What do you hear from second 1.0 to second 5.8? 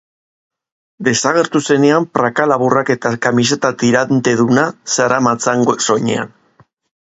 Desagertu zenean praka laburrak eta kamiseta tiranteduna zeramatzan